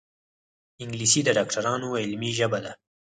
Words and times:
انګلیسي 0.81 1.21
د 1.23 1.29
ډاکټرانو 1.37 1.87
علمي 2.01 2.31
ژبه 2.37 2.59
ده 2.65 2.71